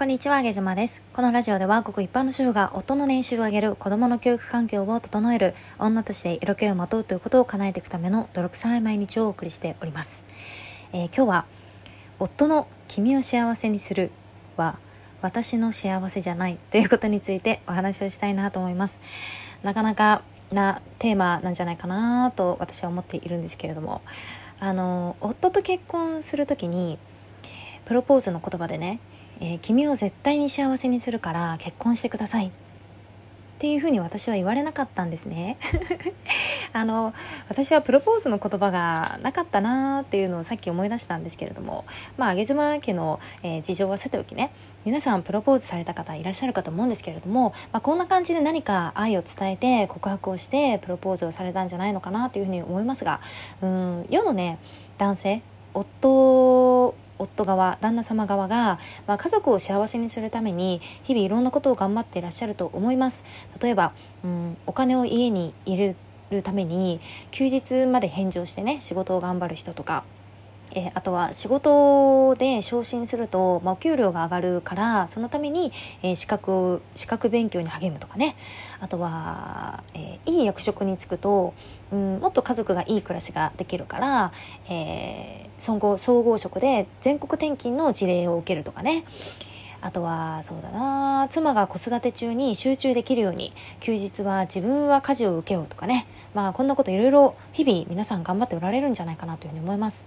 [0.00, 1.02] こんにちは、あげずまです。
[1.12, 10.24] このラジオでは、ごく一般の主婦が夫の年収を上げる、子供の教育環境を整える、女として色気をまとうということを叶えていくための泥臭い毎日をお送りしております。
[10.94, 11.46] えー、今日は、
[12.18, 14.10] 夫の君を幸せにする
[14.56, 14.78] は、
[15.20, 18.98] 私の幸せじゃないということについてお話をしたいなと思います。
[19.62, 24.00] なかなかなテーマなんじゃないかなと私は思っているんですけれども、
[24.60, 26.98] あの、夫と結婚する時に、
[27.84, 29.00] プロポーズの言葉でね
[29.40, 32.48] えー、君を絶対に幸せにするから結婚してください。
[32.48, 32.50] っ
[33.60, 35.58] ていうふうに私は言われなかったんですね。
[36.72, 37.12] あの
[37.48, 41.84] 私はプロポーズの言葉がなかったなーっていうのをさっき思い出したんですけれども
[42.16, 44.50] まあ上妻家の、えー、事情はさておきね
[44.86, 53.20] 皆さんプロポーズされた方いらっしゃるかと思うんですけれども、まあ、こんな感じで何か愛を伝えて告白をしてプロポーズをされたんじゃないのかなというふうに思いますが
[53.60, 54.58] うん世のね
[54.96, 55.42] 男性
[55.74, 63.24] 夫夫側旦那様側が、まあ、家族を幸せにするために日々いろんなことを頑張っていらっしゃると思います。
[63.60, 63.92] 例えば、
[64.24, 65.96] うん、お金を家に入れ
[66.30, 70.04] るために休日まで返上してね仕事を頑張る人とか
[70.72, 78.36] えー、あとは仕事で昇進すると、まあ、お給料が上がるからそのために、えー、資格資格勉強に励むとかね。
[78.80, 81.54] あとは、えー、いい役職に就くと、
[81.92, 84.32] うん、もっと家族がいい暮らしができるから、
[84.68, 89.04] え総合総合職で全国転勤の事例を受けるとかね。
[89.82, 96.06] あとはそうだな妻が子育て中に集中できるように休日は自分は家事を請け負うとかね。
[96.34, 100.06] まあこんなこといろいろ日々皆さん頑張っておられるんじゃないかなというふうに思います。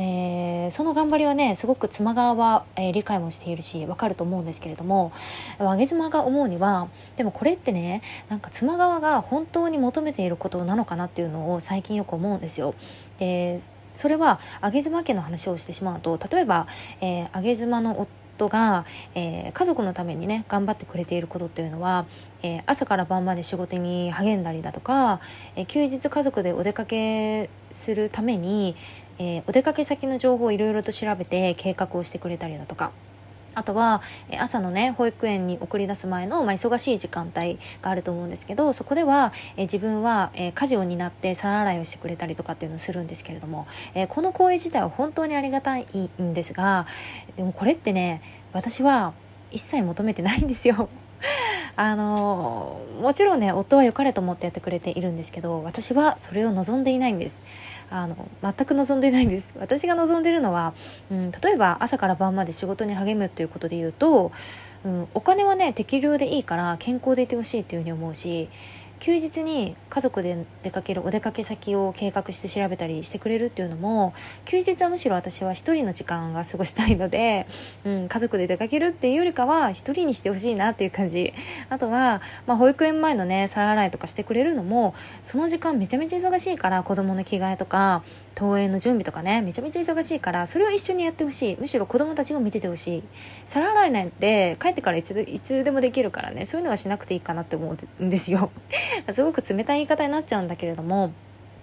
[0.00, 5.10] えー、その頑張りはねすごく妻側は、えー、理解もしているしわかると思うんですけれども
[5.58, 12.74] 上げ妻が思うにはでもこれってねなんか妻側が本当に求めていることなのかなっていうのを最近よく思うんですよ。
[13.18, 13.60] で
[13.96, 16.68] それは上妻家の話をしてしまうと例えば、
[17.00, 18.08] えー、上妻の夫
[18.46, 18.84] が、
[19.16, 22.06] えー、家族のためにね頑張ってくれていることっていうのは、
[22.44, 25.18] えー、朝から晩まで仕事に励んだりだとか、
[25.56, 28.76] えー、休日家族でお出かけするために
[29.20, 32.92] えー、お出かけ先の情報をいろいろと調べて計画をしてくれたりだとか。
[33.58, 34.02] あとは
[34.38, 45.86] 朝のね保育園に送り出す前の、まあ、忙しい時間帯があると思うんですけどそこではえ自分はえ家事を担って皿洗いをしてくれたりとかっていうのをするんですけれどもえこの行為自体は本当にありがたい
[46.22, 46.86] んですが
[47.36, 49.12] でもこれってね私は
[49.50, 50.88] 一切求めてないんですよ。
[51.80, 57.40] あのもちろんね夫は良かれと思ってやってくれているんですけど私はそれを望んでいないんです。
[57.88, 59.54] あの全く望んでないんです。
[59.60, 60.74] 私が望んでるのは、
[61.08, 64.32] うん、例えば朝から晩まで仕事に励むということで言うと、
[64.84, 68.48] うん、お金はね適量でいいから健康でいてほしいっていうふうに思うし
[69.00, 74.12] 休日に家族で出かけるお出かけ先を計画して調べたりしてくれるっていうのも
[74.44, 77.46] 休日はむしろ私は一人の時間が過ごしたいので、
[77.84, 81.32] うん、家族で出かけるっていうよりかは一人にしてほしいなっていう感じ。
[81.70, 88.02] あとは、まあ、保育園前のね皿洗いとかしてくれるのもその時間めちゃめちゃ忙しいから子供の着替えとか
[88.36, 91.56] 登園の準備とかねめちゃめちゃ忙しいからそれを一緒にやってほしい。
[91.60, 93.02] むしろ子供たちが見ててほしい。
[93.46, 96.46] 皿洗いなんて帰ってからいついつでもできるからね。
[96.46, 98.50] そういうのはしなくていいかなって思うんですよ。
[99.12, 101.12] すごく冷たい言い方になっちゃうんだけれども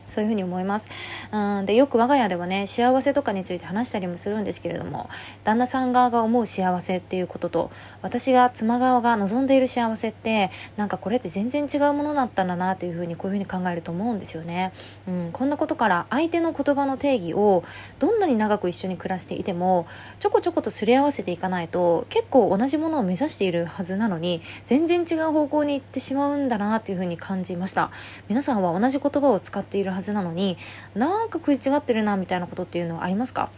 [0.10, 0.88] そういうふうに思います。
[1.32, 5.10] うんでよく我が家ではね幸せとかについて話したりもするんですけれども
[5.44, 7.72] 旦那さん側が思う幸せっていうことと
[8.02, 14.74] 私が妻側が望んでいる幸せってなんかこれって全然違うものだったんだなというふうにこういうふうに考えると思うんですよね。
[15.08, 17.64] うん、こんなことから相手の言葉の定義を
[18.00, 19.88] どんなに長く一緒に暮らしていても
[20.20, 27.92] ちょこちょことすり合わせていかないと結構同じものを目指しているはずなのに全然違う方向に行ってしまうんだなというふうに感じました。
[28.30, 30.58] 皆さんは同じ言葉を使っているはずなのに
[30.94, 33.50] なんか食い違ってるなみたいなことっていうのはありますか？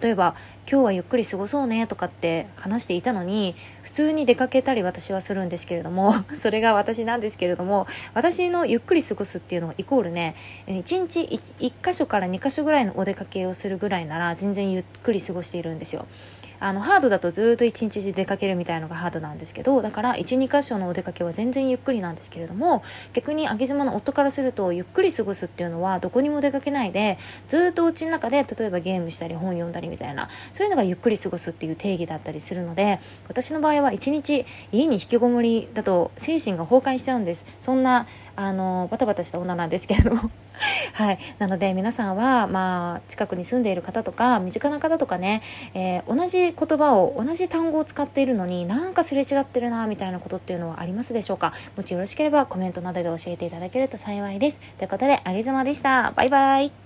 [0.00, 0.34] 例えば
[0.70, 10.34] 今日はゆっくり過ごそうねとかって話していたのに普通に出かけたり私はするんですけれども それが私なんですけれども私のゆっくり過ごすっていうのはイコールね
[10.66, 16.06] 1日 1, 1箇所から2箇所ぐらいのお出かけをするぐらいなら全然ゆっくり過ごしているんですよ。
[16.60, 22.82] あのハードだとずっと一日中出かけるみたいのがハードなんですけどだから12箇所のお出かけは全然ゆっくりなんですけれども
[23.12, 27.18] 逆に上妻の夫からするとゆっくり過ごすっていうのはどこにも出かけないで
[27.48, 37.46] ずっとお家の中で例えばゲームしたり本読んだりみたいなそういうのがゆっくり過ごすっていう定義だったりするので私の場合は一日家に引きこもりだと精神が崩壊しちゃうんです。
[37.60, 38.06] そんな
[38.36, 40.30] あのバタバタした女なんですけれども。
[40.94, 41.18] はい。
[41.38, 45.42] なので皆さんはまあ近くに住んでいる方とか身近な方とかね、
[45.74, 51.52] えー、同じ言葉を同じ単語を使っているのになんかすれ違ってるなみたいなことっていうのはありますでしょうか？
[51.76, 54.58] もしよろしければコメントなどで教えていただけると幸いです。
[54.78, 56.12] ということであげずまでした。
[56.14, 56.85] バイバイ。